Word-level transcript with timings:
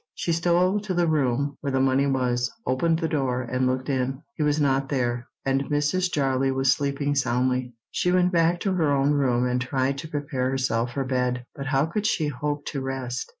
She 0.15 0.33
stole 0.33 0.79
to 0.79 0.95
the 0.95 1.05
room 1.05 1.59
where 1.61 1.69
the 1.71 1.79
money 1.79 2.07
was, 2.07 2.51
opened 2.65 2.97
the 2.97 3.07
door, 3.07 3.43
and 3.43 3.67
looked 3.67 3.87
in. 3.87 4.23
He 4.33 4.41
was 4.41 4.59
not 4.59 4.89
there, 4.89 5.27
and 5.45 5.65
Mrs. 5.69 6.11
Jarley 6.11 6.49
was 6.51 6.71
sleeping 6.71 7.13
soundly. 7.13 7.75
She 7.91 8.11
went 8.11 8.31
back 8.31 8.59
to 8.61 8.73
her 8.73 8.91
own 8.91 9.11
room, 9.11 9.45
and 9.45 9.61
tried 9.61 9.99
to 9.99 10.07
prepare 10.07 10.49
herself 10.49 10.93
for 10.93 11.03
bed. 11.03 11.45
But 11.53 11.67
how 11.67 11.85
could 11.85 12.07
she 12.07 12.29
hope 12.29 12.65
to 12.73 12.81
rest? 12.81 13.29